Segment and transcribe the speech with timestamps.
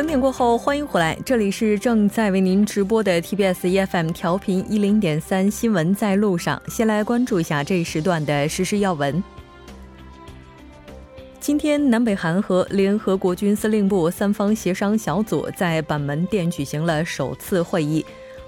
[0.00, 6.58] 整点过后，欢迎回来，这里是正在为您直播的 TBS EFM 调频一零点三新闻在路上。
[6.68, 9.22] 先来关注一下这一时段的实时要闻。
[11.38, 18.02] 今天，南北韩和联合国军司令部三方协商小组在板门店举行了首次会议。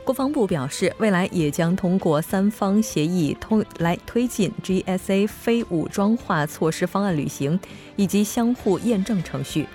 [0.04, 7.60] 国防部表示，未来也将通过三方协议通来推进 GSA 非武装化措施方案履行
[7.96, 9.66] 以及相互验证程序。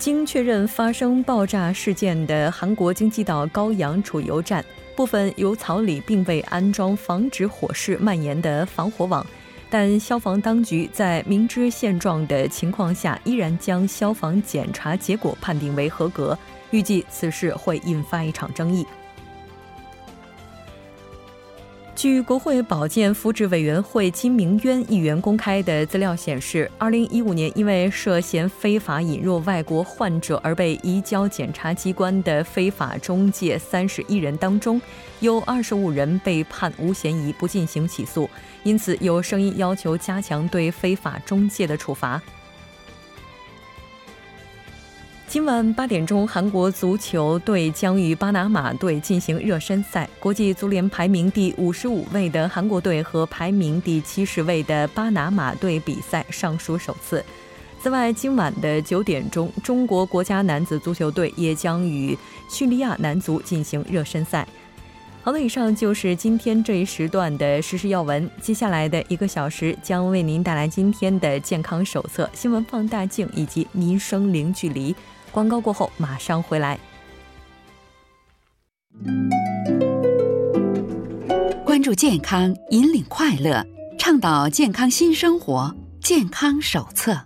[0.00, 4.64] 经确认发生爆炸事件的韩国京畿道高阳储油站
[4.96, 9.24] 部分油槽里并未安装防止火势蔓延的防火网，
[9.68, 16.36] 但消防当局在明知现状的情况下，依然将消防检查结果判定为合格。
[16.70, 18.86] 预计此事会引发一场争议。
[22.00, 34.80] 据国会保健福祉委员会金明渊议员公开的资料显示，2015年因为涉嫌非法引入外国患者而被移交检察机关的非法中介31人当中，
[35.18, 38.30] 有25人被判无嫌疑，不进行起诉。
[38.62, 42.18] 因此，有声音要求加强对非法中介的处罚。
[45.30, 50.10] 今晚八点钟，韩国足球队将与巴拿马队进行热身赛。
[50.18, 57.24] 国际足联排名第五十五位的韩国队和排名第七十位的巴拿马队比赛尚属首次。
[57.80, 64.44] 此外，今晚的九点钟，中国国家男子足球队也将与叙利亚男足进行热身赛。
[65.22, 68.28] 好的，以上就是今天这一时段的实时要闻。
[68.40, 74.92] 接下来的一个小时将为您带来今天的健康手册、新闻放大镜以及民生零距离。
[75.30, 76.78] 广告过后马上回来。
[81.64, 83.64] 关注健康，引领快乐，
[83.98, 85.74] 倡导健康新生活。
[86.00, 87.16] 健康手册。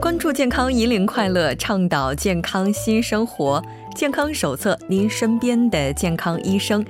[0.00, 3.62] 关注健康，引领快乐，倡导健康新生活。
[3.94, 6.84] 健康手册，您身边的健康医生。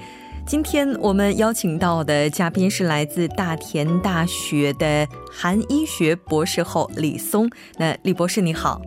[0.44, 7.48] 今天我们邀请到的嘉宾是来自大田大学的韩医学博士后李松。
[7.78, 8.81] 那李博士你好，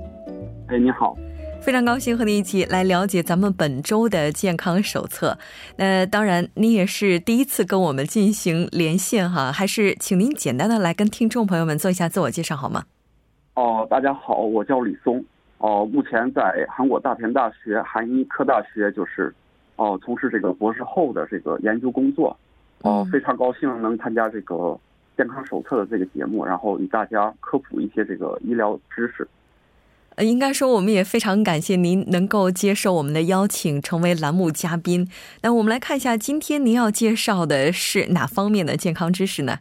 [0.68, 1.18] 哎你好，
[1.62, 5.38] 非常高兴和你一起来了解咱们本周的健康手册。
[5.78, 12.84] 那当然你也是第一次跟我们进行连线哈，还是请您简单的来跟听众朋友们做一下自我介绍好吗？
[13.56, 15.24] 哦，大家好，我叫李松，
[15.60, 19.34] 哦，目前在韩国大田大学韩医科大学就是。
[19.78, 22.36] 哦，从事这个博士后的这个研究工作，
[22.82, 24.80] 哦，非常高兴能参加这个
[25.18, 29.28] 健康手册的这个节目，然后与大家科普一些这个医疗知识。
[30.16, 35.06] 呃，应该说我们也非常感谢您能够接受我们的邀请，成为栏目嘉宾。
[35.42, 39.60] 那我们来看一下，今天您要介绍的是哪方面的健康知识呢？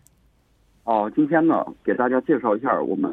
[0.85, 3.11] 哦，今天呢，给大家介绍一下我们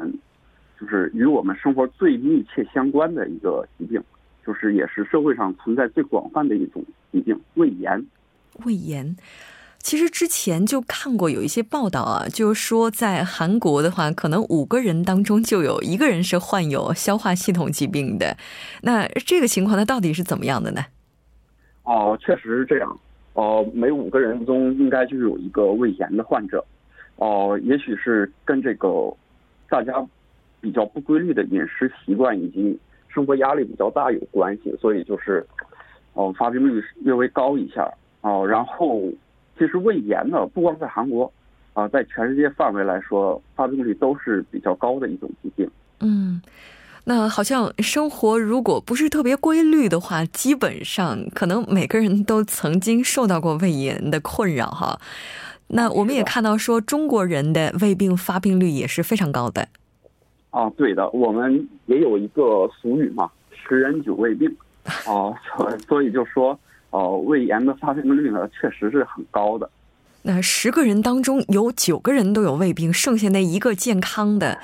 [0.78, 4.00] 就是与我们生活最密切相关的一个疾病。
[4.44, 8.04] 就是也是社会上存在最广泛的一种疾病——胃炎。
[8.64, 9.16] 胃炎，
[9.78, 18.36] 其实之前就看过有一些报道啊，就是说在韩国的话，可能五个人当中就有一个人是患有消化系统疾病的。
[18.82, 20.82] 那这个情况它到底是怎么样的呢？
[21.84, 22.98] 哦，确实是这样。
[23.34, 26.62] 哦，每五个人中应该就有一个胃炎的患者。
[27.16, 28.88] 哦，也许是跟这个
[29.70, 29.94] 大家
[30.60, 32.78] 比较不规律的饮食习惯以及。
[33.12, 35.46] 生活压力比较大有关系，所以就是，
[36.14, 37.86] 哦，发病率略微高一下
[38.22, 38.46] 哦。
[38.46, 39.02] 然后，
[39.58, 41.30] 其实胃炎呢，不光在韩国，
[41.74, 45.70] 啊，在全世界范围来说，发病率都是比较高的一种疾病。
[46.00, 46.40] 嗯，
[47.04, 54.98] 那好像生活如果不是特别规律的话，基本上可能每个人都曾经受到过胃炎的困扰哈。
[55.68, 59.68] 那我们也看到说，中国人的胃病发病率也是非常高的。
[60.52, 64.54] 啊，对的，我们也有一个俗语嘛，“十人九胃病”，
[65.08, 65.32] 啊，
[65.88, 66.56] 所以就说，
[66.90, 69.68] 哦，胃炎的发病率呢，确实是很高的。
[70.24, 74.56] 那十个人当中有九个人都有胃病，剩下那一个健康的，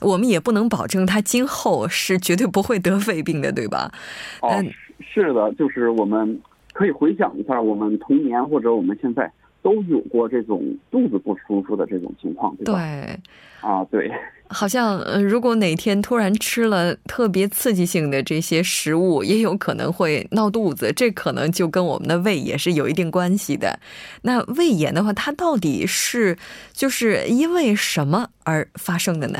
[0.00, 3.92] 我们也不能保证他今后是绝对不会得胃病的，对吧？
[4.40, 4.50] 哦，
[4.98, 6.40] 是的，就是我们
[6.72, 9.30] 可以回想一下，我们童年或者我们现在
[9.64, 12.78] 都有过这种肚子不舒服的这种情况，对吧？
[12.78, 13.20] 对。
[13.62, 14.12] 啊，对。
[14.46, 20.92] 好像，呃，如果哪天突然吃了特别刺激性的这些食物，也有可能会闹肚子。
[20.92, 23.80] 这可能就跟我们的胃也是有一定关系的。
[24.20, 26.36] 那胃炎的话，它到底是
[26.74, 29.38] 就是因为什么而发生的呢？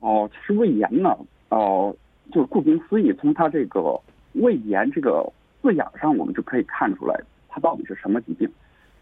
[0.00, 1.16] 哦，其实胃炎呢，
[1.48, 1.96] 哦，
[2.30, 3.98] 就是顾名思义，从它这个
[4.34, 5.26] 胃炎这个
[5.62, 7.18] 字眼上，我们就可以看出来
[7.48, 8.46] 它到底是什么疾病。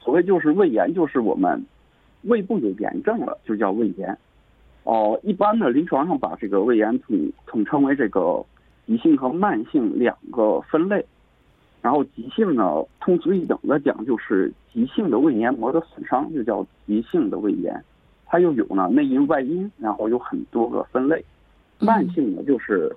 [0.04, 1.64] 所谓就是胃炎，就是我们
[2.24, 4.16] 胃部有炎症了，就叫胃炎。
[4.82, 7.16] 哦，一般的临床上把这个胃炎统
[7.46, 8.44] 统称为这个
[8.86, 11.02] 急性和慢性两个分类。
[11.80, 17.82] 然后急性呢，通俗易懂的讲就是急性的胃黏膜的损伤，就叫急性的胃炎。
[18.26, 21.24] 它又有呢内因外因，然后有很多个分类。
[21.78, 22.94] 慢性呢，就是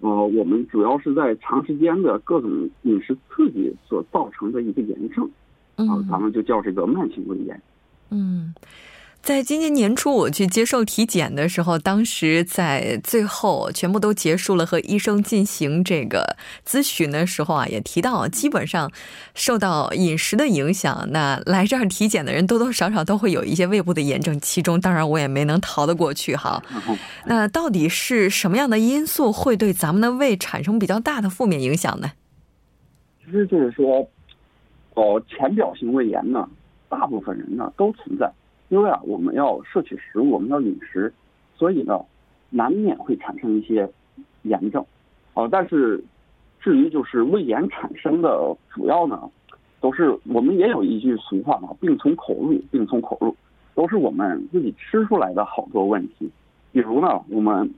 [0.00, 5.28] 呃我们主要是在长时间的各种饮食刺激所造成的一个炎症，
[5.86, 7.62] 啊，咱们就叫这个慢性胃炎。
[8.10, 8.54] 嗯。
[9.20, 18.90] 在今年年初我去接受体检的时候，当时在最后全部都结束了和医生进行这个咨询的时候啊，也提到基本上
[19.34, 26.62] 受到饮食的影响，那来这儿体检的人多多少少都会有一些胃部的炎症，其中当然我也没能逃得过去哈。
[27.26, 32.12] 那到底是什么样的因素会对咱们的胃产生比较大的负面影响呢？
[33.22, 34.08] 其实就是说，
[34.98, 36.48] 哦，浅表性胃炎呢，
[36.88, 38.28] 大部分人呢都存在。
[38.68, 41.12] 因为啊，我们要摄取食物，我们要饮食，
[41.54, 42.00] 所以呢，
[42.50, 43.88] 难免会产生一些
[44.42, 44.84] 炎症。
[45.34, 46.02] 哦，但是
[46.60, 49.30] 至于就是胃炎产生的主要呢，
[49.80, 53.34] 都是我们也有一句俗话嘛，“病从口入，病从口入”，
[53.76, 56.28] 都是我们自己吃出来的好多问题。
[56.72, 57.72] 比如呢，我们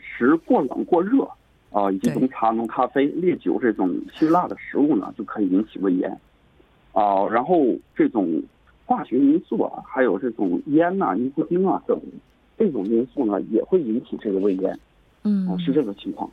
[0.00, 1.28] 食过冷过热
[1.70, 6.18] 啊，以及浓茶、浓咖啡、烈酒这种辛辣的食物呢，就可以引起胃炎。
[6.92, 8.42] 啊，然后这种。
[8.84, 11.98] 化学因素啊，还有这种烟呐、尼古丁啊等
[12.58, 14.78] 这种因素呢，也会引起这个胃炎。
[15.22, 16.28] 嗯，是这个情况。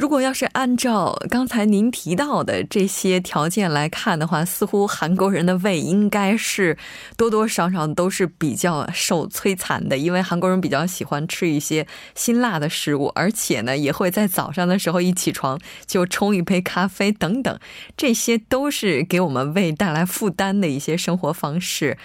[0.00, 6.78] 如果要是按照刚才您提到的这些条件来看的话，似乎韩国人的胃应该是
[7.18, 17.58] 多多少少都是比较受摧残的，因为韩国人比较喜欢吃一些辛辣的食物，而且呢，也会在早上的时候一起床就冲一杯咖啡等等，
[17.94, 21.98] 这些都是给我们胃带来负担的一些生活方式。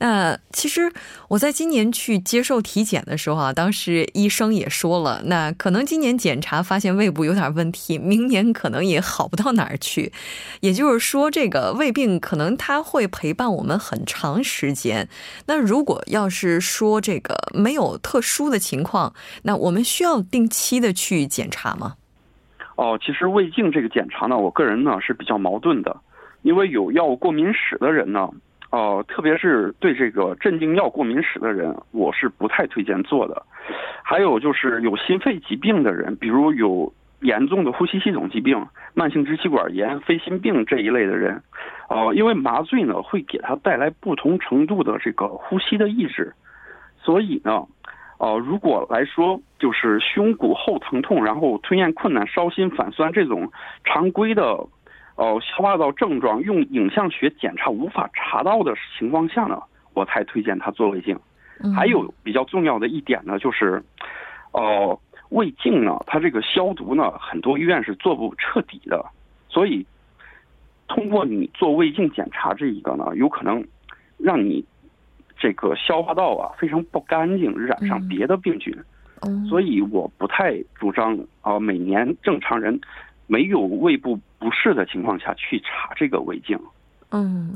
[0.00, 0.92] 那其实
[1.28, 7.37] 我在今年去接受体检的时候啊，当时医生也说了，那可能今年检查发现胃部有。
[7.38, 10.12] 点问题，明年可能也好不到哪儿去。
[10.60, 15.08] 也就是说，这个胃病可能它会陪伴我们很长时间。
[15.46, 19.14] 那如果要是说这个没有特殊的情况，
[19.44, 21.94] 那我们需要定期的去检查吗？
[22.76, 25.96] 哦，其实胃镜这个检查呢，我个人呢是比较矛盾的，
[26.42, 28.28] 因为有药物过敏史的人呢，
[28.70, 33.42] 哦，特别是对这个镇静药过敏史的人，我是不太推荐做的。
[34.02, 36.92] 还有就是有心肺疾病的人，比如有。
[37.20, 41.42] 严重的呼吸系统疾病、慢性支气管炎、肺心病这一类的人，
[41.88, 46.32] 哦，因为麻醉呢会给他带来不同程度的这个呼吸的抑制，
[46.96, 47.66] 所以呢，
[48.18, 53.50] 哦，如果来说就是胸骨后疼痛，然后吞咽困难、烧心、反酸这种
[53.82, 54.44] 常规的
[55.16, 59.60] 哦消化道症状，用影像学检查无法查到的情况下呢，
[59.92, 61.18] 我才推荐他做胃镜。
[61.74, 63.82] 还有比较重要的一点呢，就是
[64.52, 65.00] 哦。
[65.30, 69.04] 胃镜呢，它这个消毒呢，很多医院是做不彻底的，
[69.48, 69.84] 所以
[70.86, 73.62] 通过你做胃镜检查这一个呢，有可能
[74.16, 74.64] 让你
[75.38, 78.74] 这个消化道啊非常不干净，染上别的病菌。
[79.48, 82.80] 所以我不太主张啊，每年正常人
[83.26, 86.56] 没有胃部不适的情况下去查这个胃镜。
[87.10, 87.52] 嗯，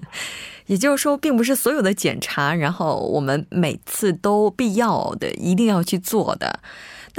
[0.66, 6.60] 也就是说，并不是所有的检查，然后我们每次都必要的一定要去做的。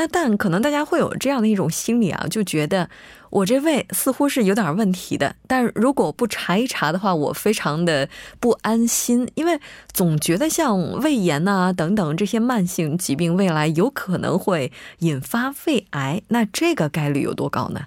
[0.01, 2.89] 那但可能大家会有这样的一种心理啊，就觉得
[3.29, 9.59] 我这胃似乎是有点问题的，但如果不查一查的话，我非常的不安心，因为
[9.93, 17.81] 总觉得像胃炎呐等等这些慢性疾病，未来有可能会引发胃癌，那这个概率有多高呢？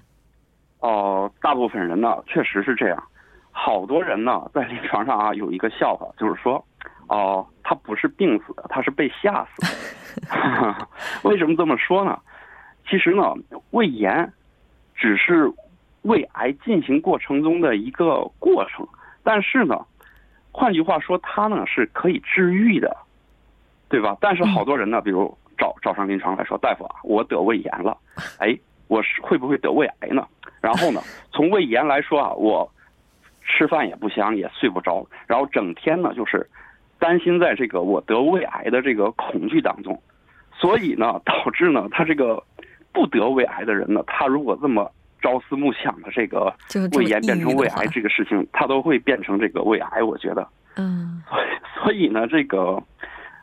[0.79, 3.03] 哦，大部分人呢确实是这样，
[3.51, 6.65] 好多人呢在临床上啊有一个笑话，就是说，
[7.09, 9.67] 哦，他不是病死的，他是被吓死的。
[11.23, 12.19] 为什么这么说呢？
[12.89, 13.33] 其实呢，
[13.71, 14.31] 胃炎
[14.95, 15.51] 只是
[16.03, 18.87] 胃癌进行过程中的一个过程，
[19.23, 19.83] 但是呢，
[20.51, 22.95] 换句话说，它呢是可以治愈的，
[23.89, 24.15] 对吧？
[24.21, 27.97] 但是好多人呢，比如找找上临床来说，大夫啊，我得胃炎了，
[28.37, 28.55] 哎，
[28.87, 30.27] 我是会不会得胃癌呢？
[30.61, 31.01] 然后呢，
[31.33, 32.71] 从胃炎来说啊，我
[33.41, 36.47] 吃饭也不香，也睡不着，然后整天呢就是。
[36.99, 40.01] 担心在这个我得胃癌的这个恐惧当中，
[40.53, 42.41] 所以呢，导致呢，他这个
[42.91, 46.53] 不得胃癌的人呢，他如果这么朝思暮想的这个
[46.93, 50.03] 胃炎变成胃癌这个事情，他都会变成这个胃癌。
[50.03, 51.45] 我觉得，嗯，所以
[51.83, 52.81] 所以呢，这个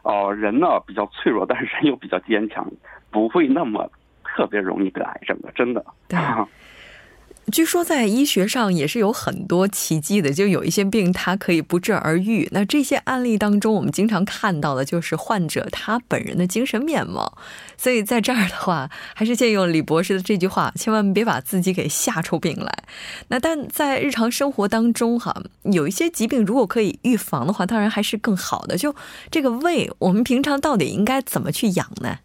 [0.03, 2.67] 哦，人呢比较脆弱，但是人又比较坚强，
[3.11, 3.91] 不会那么
[4.25, 5.85] 特别容易得癌症的，真的。
[7.51, 12.49] 据说在医学上也是有很多奇迹的，就有一些病它可以不治而愈。
[12.53, 17.37] 那这些案例当中，我们经常看到的就是患者他本人的精神面貌。
[17.77, 22.73] 所以在这儿的话，还是借用李博士的这句话，千万别把自己给吓出病来。
[23.27, 25.35] 那但在日常生活当中，哈，
[25.65, 28.77] 有一些疾病如果可以预防的话，当然还是更好的。
[28.77, 28.95] 就
[29.33, 32.19] 这个胃，我们平常到底应该怎么去养呢？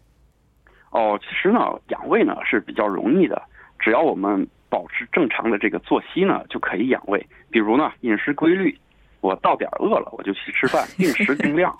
[0.92, 1.58] 哦，其实呢，
[1.88, 3.42] 养胃呢是比较容易的，
[3.80, 4.46] 只要我们。
[4.70, 7.24] 保持正常的这个作息呢，就可以养胃。
[7.50, 8.78] 比如呢，饮食规律，
[9.20, 11.74] 我到点饿了我就去吃饭， 定时定量，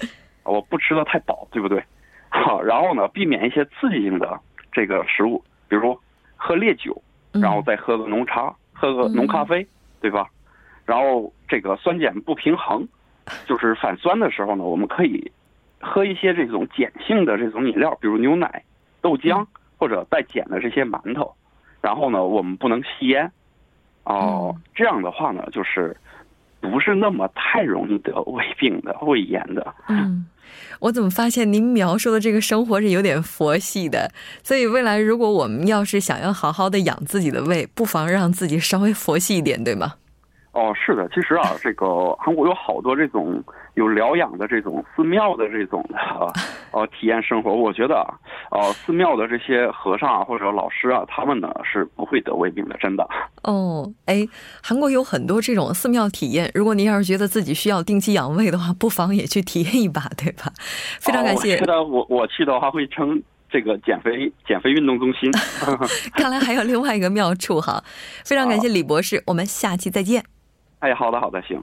[0.44, 1.82] 我不吃的太饱，对不对？
[2.30, 4.38] 好，然后呢，避免一些刺激性的
[4.72, 5.98] 这个食物，比如
[6.36, 7.00] 喝烈酒，
[7.32, 9.66] 然后再喝个浓茶，喝个浓咖啡，
[10.00, 10.26] 对吧？
[10.84, 12.86] 然后这个酸碱不平衡，
[13.46, 15.30] 就是反酸的时候呢，我们可以
[15.80, 18.62] 喝一些这种碱性的这种饮料，比如牛奶、
[19.02, 21.34] 豆浆或者带碱的这些馒头。
[21.80, 23.30] 然后呢，我们不能吸烟，
[24.04, 25.96] 哦，这样的话呢，就是
[26.60, 29.74] 不是那么太容易得胃病的、胃炎的。
[29.88, 30.26] 嗯，
[30.80, 34.10] 我怎么发现您描述的这个生活是有点佛系的？
[34.42, 39.94] 所以未来如果我们要是想要好好的养自己的胃，不妨让自己稍微佛系一点，对吗？
[40.52, 43.40] 哦，是的，其实啊，这个韩国有好多这种
[43.78, 45.96] 有疗养的这种寺庙的这种的，
[46.72, 47.54] 呃，体验生活。
[47.54, 48.10] 我觉得啊，
[48.50, 53.08] 呃，寺庙的这些和尚啊或者老师啊，他们呢是不会得胃病的，真的。
[53.44, 54.26] 哦，哎，
[54.60, 60.52] 韩国有很多这种寺庙体验，如果您要是觉得自己需要定期养胃的话，不妨也去体验一把，对吧？
[61.00, 61.54] 非常感谢。
[61.54, 65.30] 我觉得我我去的话会称这个减肥减肥运动中心。
[66.18, 67.82] 看来还有另外一个妙处哈。
[68.24, 70.24] 非常感谢李博士，我们下期再见。
[70.80, 71.62] 哎，好的，好的，行。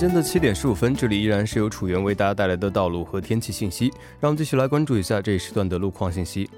[0.00, 3.92] 间的七点十五分，这里依然是由楚源为大家带来的道路和天气信息。
[4.18, 6.48] 让我们继续来关注一下这一时段的路况信息。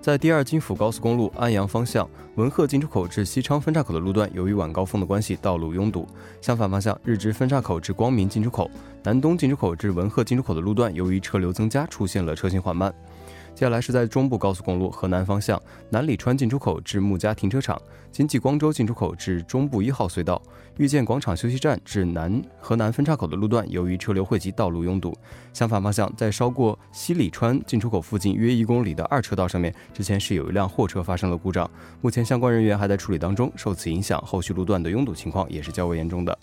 [0.00, 6.08] 在第二京釜高速公路安阳方向文鹤进出口至西昌分岔口的路段，由于晚高峰的关系，道路拥堵。
[6.40, 8.70] 相反方向日直分岔口至光明进出口、
[9.02, 12.90] 南东进出口至文鹤进出口的路段，由于车流增加，出现了车行缓慢。
[13.56, 17.80] 接下来是在中部高速公路河南方向南里川进出口至木家停车场、
[18.12, 20.40] 经济光州进出口至中部一号隧道、
[20.76, 25.16] 遇见广场休息站至南河南分岔口的路段，由于车流汇集，道路拥堵。
[25.54, 31.68] 相反方向，在稍过西里川进出口附近约一公里的二车道上面，之前是有一辆货车发生了故障，
[32.02, 33.50] 目前相关人员还在处理当中。
[33.56, 36.38] 受此影响，后续路段的拥堵情况也是较为严重的。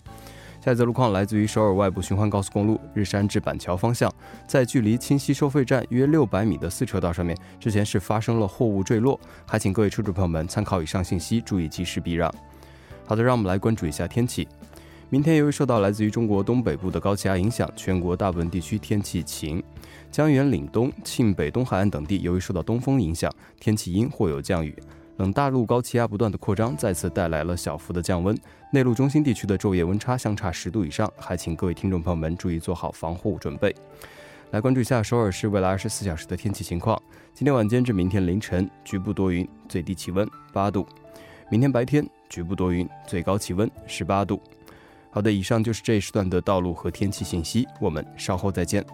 [0.64, 4.10] 下一则路况来自于首尔外部循环高速公路日山至板桥方向，
[4.46, 12.34] 在距离清溪收费站约六百米的四车道上面，之前是发生了货物坠落，还请各位车主朋友们参考以上信息，注意及时避让。
[13.04, 14.48] 好的，让我们来关注一下天气。
[15.10, 19.62] 明天由于受到来自于中国东北部的高气压影响，全国大部分地区天气晴，
[20.10, 23.30] 江源岭东、庆北东海岸等地由于受到东风影响，
[23.60, 24.74] 天气阴或有降雨。
[25.18, 28.36] 冷大陆高气压不断的扩张，再次带来了小幅的降温。
[28.72, 33.74] 内陆中心地区的昼夜温差相差十度以上，还请各位听众朋友们注意做好防护准备。
[34.50, 37.00] 来关注一下首尔市未来二十四小时的天气情况。
[37.32, 40.84] 今天晚间至明天凌晨，局部多云，最低气温八度；
[41.48, 44.40] 明天白天，局部多云，最高气温十八度。
[45.10, 48.84] 好的，以上就是这一时段的道路和天气信息，我们稍后再见。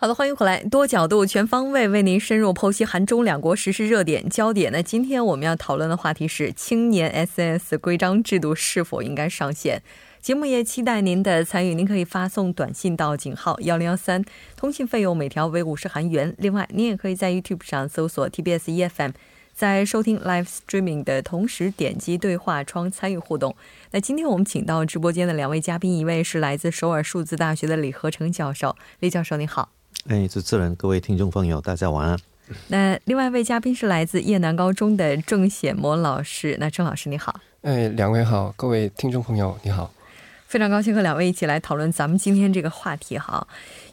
[0.00, 4.70] 好的，欢迎回来，多角度、全方位为您深入剖析韩中两国实时热点焦点。
[4.70, 9.82] 那今天我们要讨论的话题是青年 SS 规章制度是否应该上线？
[10.20, 14.24] 节目也期待您的参与，您可以发送短信到井号幺零幺三，
[14.54, 16.32] 通信费用每条为五十韩元。
[16.38, 19.10] 另外，您也可以在 YouTube 上搜索 TBS EFM，
[19.52, 23.56] 在收听 Live Streaming 的同时点击对话窗参与互动。
[23.90, 29.77] 那今天我们请到直播间的两位嘉宾，一位是来自首尔数字大学的李和成教授，李教授您好。
[30.08, 32.18] 哎，主持人，各位听众朋友，大家晚安。
[32.68, 36.56] 那另外一位嘉宾是来自叶南高中的郑显模老师。
[36.58, 37.40] 那郑老师你好。
[37.62, 39.92] 哎，两位好，各位听众朋友你好。
[40.46, 43.46] 非常高兴和两位一起来讨论咱们今天这个话题哈。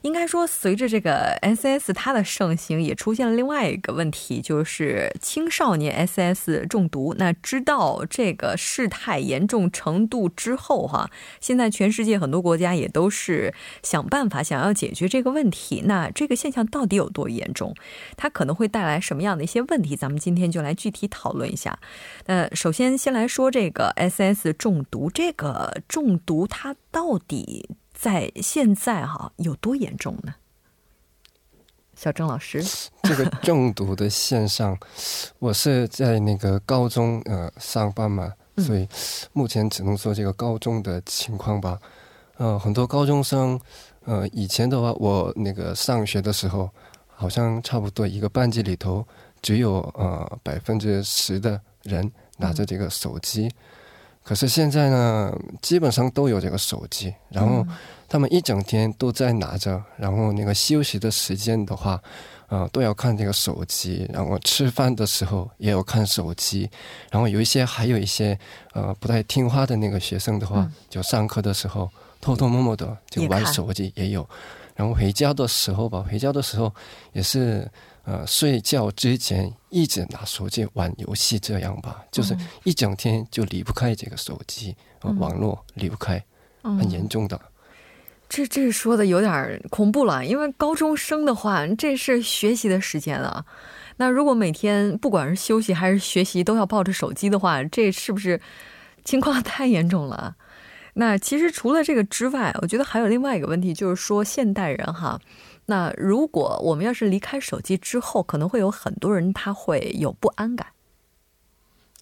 [0.05, 7.15] 应该说，随着这个 SS 它的盛行，也出现了另外一个问题，就是青少年 SS 中毒。
[7.17, 11.09] 那知道这个事态严重程度之后哈，
[11.41, 15.81] 现在全世界很多国家也都是想办法想要解决这个问题。
[15.85, 17.73] 那这个现象到底有多严重？
[18.15, 19.95] 它可能会带来什么样的一些问题？
[19.95, 21.79] 咱们今天就来具体讨论一下。
[22.27, 27.67] 那首先先来说这个 SS 中毒，这个中毒它到底？
[27.95, 30.35] 在现在哈有多严重呢？
[31.95, 32.61] 小郑老师，
[33.03, 34.77] 这个中毒的现象，
[35.39, 38.85] 我是在那个高中呃上班嘛，所以
[39.31, 41.79] 目前只能说这个高中的情况吧。
[42.35, 43.57] 呃，很多高中生，
[44.03, 46.69] 呃，以前的话，我那个上学的时候，
[47.07, 49.07] 好像差不多一个班级里头
[49.41, 53.49] 只有呃百分之十的人拿着这个手机。
[54.25, 57.63] 可是现在呢，基本上都有这个手机，然后
[58.09, 62.01] 他们一整天都在拿着，然后那个休息的时间的话，
[62.47, 66.67] 呃，都要看这个手机，然后吃饭的时候也有看手机，
[67.11, 68.35] 然后有一些还有一些
[68.73, 71.87] 呃不太听话的那个学生的话，就上课的时候
[72.19, 74.27] 偷偷摸摸的就玩手机也有，
[74.75, 76.73] 然后回家的时候吧，回家的时候
[77.13, 77.67] 也是。
[78.07, 86.23] 呃，睡觉之前一直拿手机玩游戏，这样吧，就是一整天就离不开这个手机，网络离不开，
[86.61, 87.41] 很严重的。
[88.29, 93.43] 这这说的有点恐怖了，因为高中生的话，这是学习的时间啊。
[93.97, 98.39] 那如果每天不管是休息还是学习都要抱着手机的话，这是不是
[99.03, 100.35] 情况太严重了？
[100.97, 105.19] 那其实除了这个之外，我觉得还有另外一个问题，就是说现代人哈。
[105.65, 110.67] 那如果我们要是离开手机之后，可能会有很多人他会有不安感。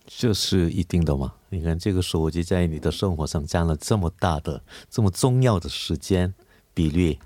[0.06, 1.34] 这是一定的嘛？
[1.50, 6.34] 你看，这个手机在你的生活上占了这么大的、这么重要的时间
[6.74, 7.18] 比率，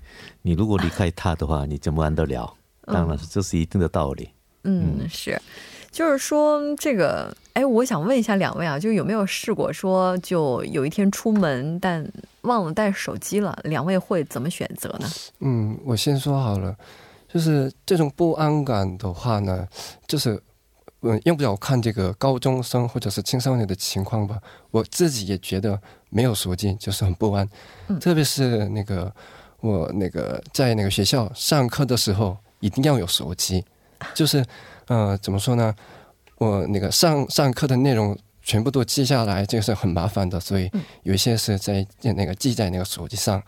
[0.42, 2.54] 你如果离开它的话，你怎么安得了？
[2.86, 4.30] 当然，这是一定的道理。
[4.62, 5.40] 嗯，是。
[5.90, 12.06] 就是说，这个，哎，我想问一下两位啊，就有没有试过说，就有一天出门但
[12.42, 15.10] 忘了带手机了，两位会怎么选择呢？
[15.40, 16.76] 嗯，我先说好了，
[17.32, 19.66] 就是这种不安感的话呢，
[20.06, 20.40] 就是
[21.00, 24.38] 嗯，用不着看这个高中生或者是青少年的情况吧。
[24.70, 27.48] 我自己也觉得没有手机就是很不安，
[27.98, 29.12] 特别是那个
[29.60, 33.64] 我那个在那个学校上课的时候，一定要有手机，
[34.14, 34.44] 就是。
[34.88, 35.74] 呃，怎么说呢？
[36.36, 40.70] 我那个上上课的内容全部都记下来，这个是很麻烦的，所以
[41.02, 43.42] 有一些是在那个记在那个手机上。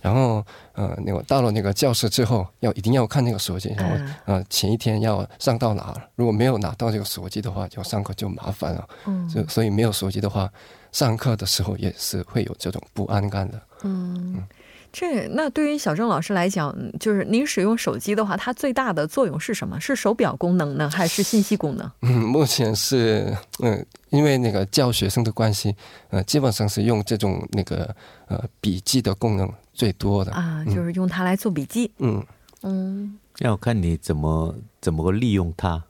[0.00, 3.72] 然后，呃，那个到了那个教室之后，要一定要看那个手机。
[3.76, 8.88] 然后，呃，前一天要上到哪，如果没有拿到这个手机的话，就上课就麻烦了。
[9.06, 10.52] 嗯，所所以没有手机的话，
[10.90, 13.62] 上课的时候也是会有这种不安感的。
[13.84, 14.44] 嗯。
[14.92, 19.80] 这那对于小郑老师来讲，就是您使用手机的话，它最大的作用是什么？
[19.80, 21.90] 是手表功能呢，还是信息功能？
[22.02, 25.74] 嗯，目前是嗯，因为那个教学生的关系，
[26.10, 31.90] 呃，基本上是用这种那个呃笔记的功能最多的啊，就是用它来做笔记。
[31.98, 32.22] 嗯
[32.62, 35.82] 嗯，要看你怎么怎么个利用它，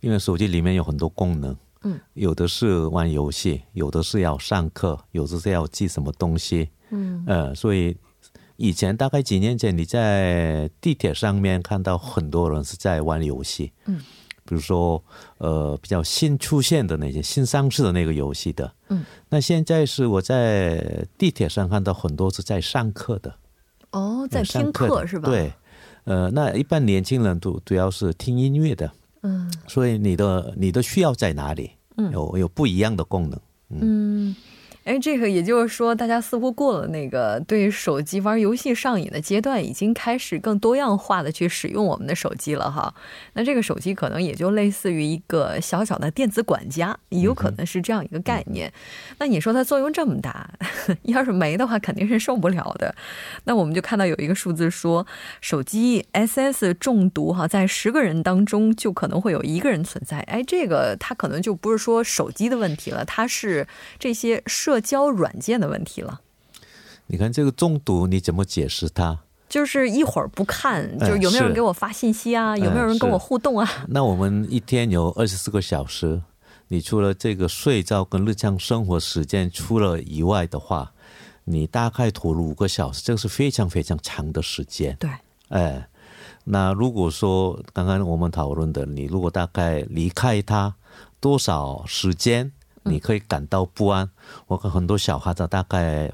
[0.00, 7.96] 因为手机里面有很多功能，嗯，有的是玩游戏，有的是要上课，有的是要记什么东西，嗯呃，所以。
[8.56, 13.98] 以前大概几年前，你在地铁上面看到很多人是在玩游戏，嗯，
[14.44, 15.02] 比如说
[15.38, 23.34] 呃比较新出现的那些新上市的那个游戏的，嗯，那现在是我在地铁上看到很多是在上课的，
[23.90, 25.28] 哦，在听课是吧？
[25.28, 25.52] 对，
[26.04, 28.90] 呃，那一般年轻人都主要是听音乐的，
[29.22, 31.72] 嗯，所以你的你的需要在哪里？
[31.96, 33.40] 嗯，有有不一样的功能，
[33.70, 34.36] 嗯。
[34.84, 42.94] 哎，这个也就是说，大家似乎过了那个对手机玩游戏上瘾的阶段，已经开始更多样化的去使用我们的手机了哈。
[43.32, 48.70] 那这个手机可能也就类似于一个小小的电子管家，有可能是这样一个概念。
[49.18, 50.50] 那你说它作用这么大，
[51.04, 52.94] 要是没的话，肯定是受不了的。
[53.44, 55.06] 那我们就看到有一个数字说，
[55.40, 60.18] 手机 SS 中毒哈，在十个人当中就可能会有一个人存在。
[60.20, 63.66] 哎，这个它可能就不是说手机的问题了，它是
[63.98, 66.20] 这些设社交软件的问题了，
[67.06, 69.20] 你看这个中毒你怎么解释它？
[69.48, 72.56] 就是一会儿不看，就有没有人给我发信息啊？
[72.58, 73.86] 有没有人跟我互动啊？
[73.86, 76.20] 那我们一天有二十四个小时，
[76.66, 80.90] 你除了这个睡觉跟日常生活时间除了以外的话，
[81.44, 84.96] 你大概投入五个小时，这个是非常非常长的时间。
[84.98, 85.08] 对，
[85.50, 85.88] 哎，
[86.42, 90.74] 那如果说刚刚我们讨论的，你如果大概离开它
[91.20, 92.50] 多少时间？
[92.84, 94.08] 你可以感到不安。
[94.46, 96.10] 我看很多小孩子大概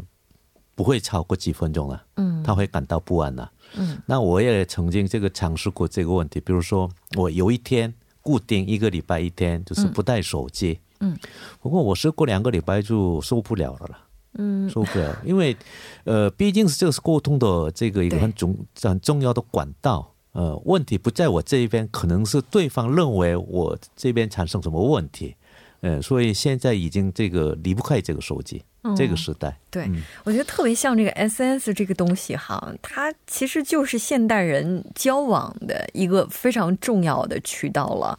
[0.74, 3.50] 不会超过几分钟了，嗯，他会感到不安了。
[3.76, 11.16] 嗯，那我也曾经这个尝试过这个问题，比如说我有一天固定一个礼拜一天就是不带手机，嗯，
[11.60, 14.06] 不过我试过两个礼拜就受不了了啦。
[14.34, 15.56] 嗯，受不了，因为
[16.04, 20.14] 呃，毕竟是这个是沟通的这个一个很重很重要的管道。
[20.32, 25.34] 呃，问题不在我这一边，可能是对方认为我这边产生什么问题。
[25.82, 28.62] 嗯，所以现在已经这个离不开这个手机，
[28.96, 29.56] 这个时代。
[29.70, 29.90] 对，
[30.24, 38.18] 我觉得特别像这个 S S 这个东西哈，它其实就是现代人交往的一个非常重要的渠道了。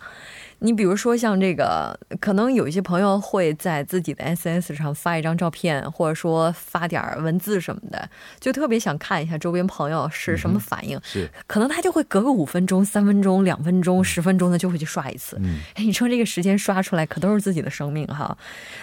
[0.64, 8.08] 你比如说像这个，可能有一些朋友会在自己的 S S 上发一张照片，或者说发点文字什么的，
[8.40, 11.00] 就特别想看一下周边朋友是什么反应。
[11.04, 15.36] 是，可能他就会隔个五分钟、三分钟、两分钟、十分钟的就会去刷一次。
[15.42, 18.38] 嗯，哎， 你说这个时间刷出来可都是自己的生命哈。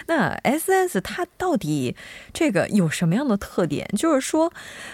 [0.07, 1.95] 那 S S 它到底
[2.33, 3.89] 这个有什么样的特点？
[3.97, 4.51] 就是说，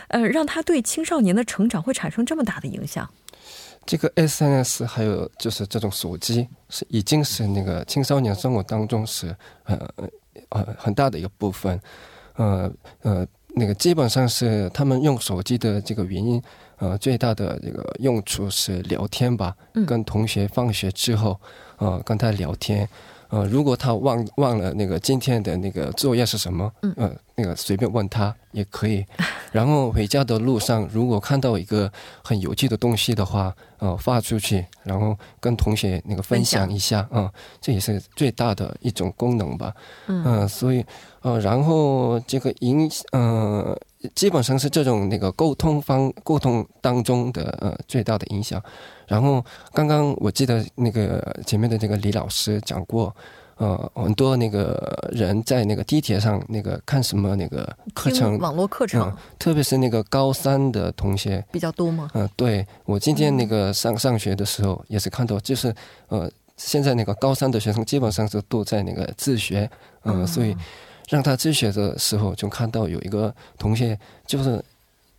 [0.09, 3.09] 呃，让他对青少年的成长会产生这么大的影响？
[3.85, 9.87] 这个 SNS 还有就是这种手机，是已经是那个青少年生活当中是呃
[10.49, 11.79] 呃很大的一个部分，
[12.35, 12.71] 呃
[13.01, 16.41] 呃那个基本上是他们用手机的这个原因，
[16.77, 21.39] 呃最大的这个用处是聊天吧，跟同学放学之后，
[21.77, 22.89] 呃跟他聊天。
[23.29, 29.05] 呃，如果他忘忘了那个今天的那个作业是什么，嗯，呃，那个随便问他也可以。
[29.51, 31.91] 然后回家的路上，如果看到一个
[32.23, 39.73] 很有趣的东西的话，呃，发出去，然后跟同学那个分享一下，啊，这也是最大的一种功能吧。
[40.07, 40.85] 嗯，所以，
[41.21, 43.77] 呃，然后这个影，呃，
[44.13, 48.61] 基本上是这种那个沟通方沟通当中的呃最大的影响。
[49.07, 53.15] 然后刚刚我记得那个前面的那个李老师讲过，
[53.57, 62.09] 呃，很多那个人在那个地铁上那个看什么那个课程，网络课程，特别是那个高三的同学比较多吗？
[62.13, 65.73] 嗯，对我今天那个上上学的时候也是看到，就是
[66.09, 69.69] 呃，现在那个高三的学生基本上是都在那个自学，
[70.03, 70.55] 嗯，所以
[71.09, 74.63] 让他自学的时候就看到有一个同学就是。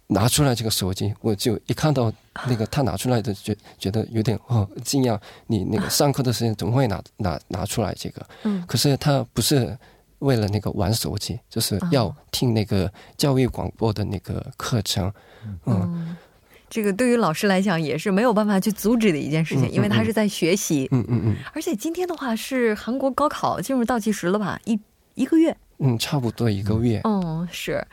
[0.09, 2.12] 拿出来这个手机，我就一看到
[2.46, 5.18] 那个他拿出来的，觉觉得有点哦惊讶。
[5.49, 9.77] 你那个上课的时间总会拿拿拿出来这个，嗯，可是他不是
[10.20, 15.12] 为了那个玩手机，就是要听那个教育广播的那个课程，
[15.64, 16.16] 嗯，
[16.70, 21.37] 这个对于老师来讲也是没有办法去阻止的一件事情，因为他是在学习，嗯嗯嗯。
[21.53, 24.61] 而且今天的话是韩国高考进入倒计时了吧？
[24.66, 24.79] 一
[25.16, 27.87] 一个月，嗯，差不多一个月，嗯，是。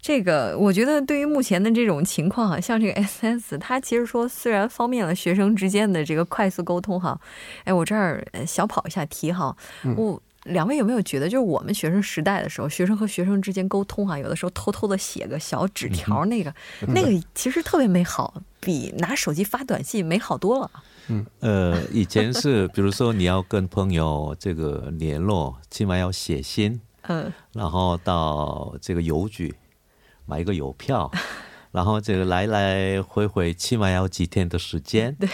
[0.00, 7.18] 这个我觉得对于目前的这种情况哈，像这个 S S，它其实说虽然方便了学生之间的这个快速沟通哈，
[7.64, 9.56] 哎，我这儿小跑一下题哈，
[9.96, 16.54] 我两位有没有觉得，就是我们学生时代的时候，学生和学生之间沟通哈，有的时候偷偷的写个小纸条，那个
[16.88, 20.70] 那个其实特别美好，比拿手机发短信美好多了。
[21.08, 29.54] 嗯，呃，以前是比如说你要跟朋友这个联络，起码要写信，嗯，然后到这个邮局。
[30.26, 31.10] 买一个邮票，
[31.70, 35.14] 然后这个来来回回起码要几天的时间。
[35.16, 35.28] 对，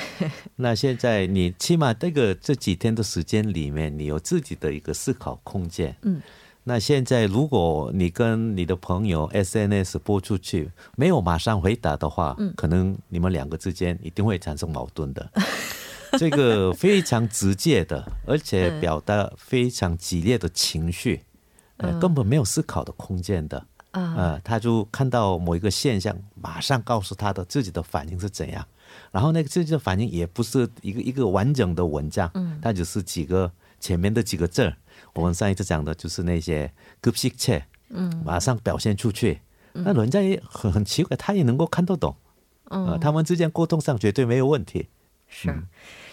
[0.56, 5.96] 那现在你起码这个这几天的时间里面，你有自己的一个思考空间。
[6.02, 6.20] 嗯，
[6.64, 15.30] 那现在如果你跟你的朋友 SNS 播出去，没有马上回答的话，嗯，可能你们两个之间一定会产生矛盾的。
[16.18, 21.22] 这个非常直接的，而且表达非常激烈的情绪，
[22.00, 24.40] 根本没有思考的空间的啊。
[24.44, 28.66] 他就看到某一个现象马上告诉他的自己的反应是怎样。
[29.12, 32.58] 然后那个自己的反应也不是一个一个完整的文章嗯。
[32.62, 34.72] 它只是几个前面的几个字
[35.14, 38.22] 我们上一次讲的就是那些各脾气嗯。
[38.24, 39.40] 马上表现出去
[39.72, 42.14] 那人家也很很奇怪他也能够看得懂
[42.70, 42.98] 嗯。
[43.00, 44.88] 他们之间沟通上绝对没有问题
[45.28, 45.48] 是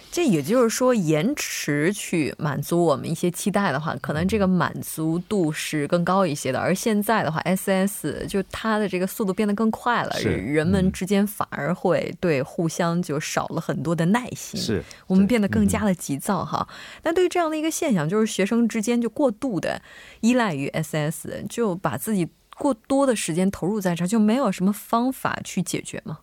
[0.10, 6.60] 这也就是说，延迟去满足我们一些期待的话，可能这个满足度是更高一些的。
[6.60, 14.60] 而现在的话，S S 就它的这个速度变得更快了，人们之间反而会对互相就少了很多的耐心。
[14.60, 16.68] 是我们变得更加的急躁哈。
[17.04, 19.80] 那对于这样的一个现象，就是学生之间就过度的
[20.22, 26.20] 依赖于 S S，就把自己过多的时间投入在这，就没有什么方法去解决吗？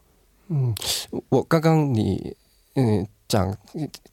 [0.48, 0.74] 嗯，
[1.28, 2.34] 我刚刚你
[2.74, 3.06] 嗯。
[3.28, 3.56] 讲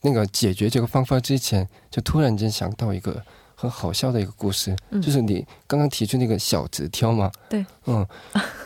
[0.01, 3.21] 那个解决这个方法之前，就突然间想到一个
[3.55, 7.31] 很好笑的一个故事，就是你刚刚提出那个小纸条嘛。
[7.49, 8.05] 对，嗯，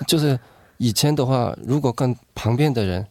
[0.07, 0.39] 就是
[0.77, 3.05] 以前的话，如果跟旁边的人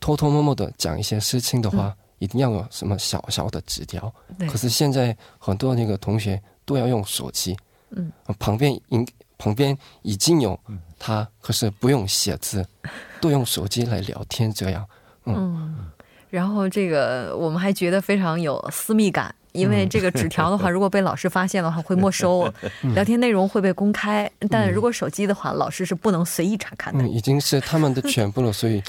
[0.00, 4.12] 偷偷摸摸的讲一些事情的话，一定要有什么小小的纸条。
[4.48, 7.56] 可是现在很多那个同学都要用手机，
[7.90, 9.06] 嗯，旁边应
[9.38, 10.58] 旁边已经有
[10.98, 12.66] 他，可是不用写字，
[13.20, 14.84] 都用手机来聊天，这样，
[15.24, 15.90] 嗯，
[16.30, 19.34] 然后这个我们还觉得非常有私密感。
[19.52, 22.52] 因为这个纸条的话， 如果被老师发现的话，会没收，
[22.94, 24.30] 聊天内容会被公开。
[24.50, 27.02] 但如果手机的话，老师是不能随意查看的。
[27.02, 28.80] 嗯，已经是他们的全部了，所以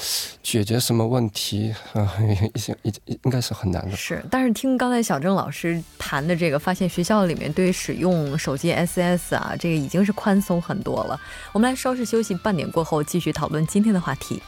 [0.42, 2.12] 解决什么问题啊，
[2.54, 3.96] 已经已经应该是很难的。
[3.96, 11.18] 是，但是听刚才小郑老师谈的这个，发现学校里面对使用手机 SS 啊，这个已经是宽松很多了。
[11.52, 14.40] 我们来稍事休息，半点过后继续讨论今天的话题。